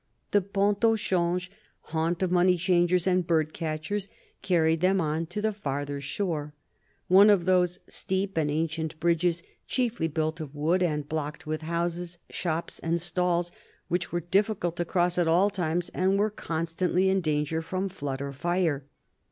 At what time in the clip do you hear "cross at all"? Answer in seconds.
14.85-15.51